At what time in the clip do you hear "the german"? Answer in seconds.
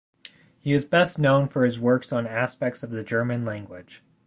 2.89-3.45